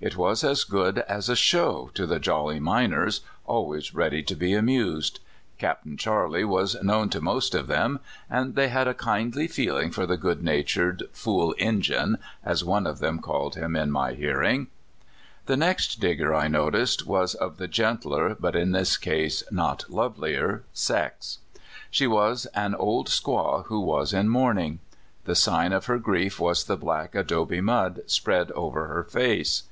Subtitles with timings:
[0.00, 4.34] It was as good as a *' show" to the jolly miners, always ready to
[4.34, 5.18] be amused.
[5.56, 5.96] Capt.
[5.96, 7.54] Charley was known to 136 CALIFORNIA SKETCHES.
[7.54, 7.66] most of
[8.38, 12.86] them, and they had a kindly feeling for the good natured" fool Injun," as one
[12.86, 14.66] of them called him in my hearing.
[15.46, 20.64] The next Digger I noticed was of the gentler (but in this case not lovelier)
[20.74, 21.38] sex.
[21.90, 24.80] She was an old squaw who was in mourning.
[25.24, 29.62] The sign of her grief was the black adobe mud spread over her face.